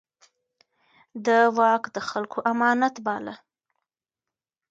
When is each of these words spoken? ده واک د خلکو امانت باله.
ده 1.25 1.39
واک 1.57 1.83
د 1.95 1.97
خلکو 2.09 2.37
امانت 2.51 2.95
باله. 3.05 3.35